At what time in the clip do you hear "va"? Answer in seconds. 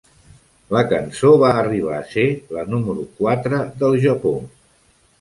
1.43-1.51